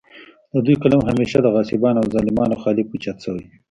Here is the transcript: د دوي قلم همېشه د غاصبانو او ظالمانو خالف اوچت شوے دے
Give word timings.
د 0.53 0.55
دوي 0.65 0.75
قلم 0.83 1.01
همېشه 1.09 1.37
د 1.41 1.47
غاصبانو 1.55 1.99
او 2.01 2.07
ظالمانو 2.13 2.59
خالف 2.61 2.87
اوچت 2.89 3.17
شوے 3.23 3.41
دے 3.43 3.47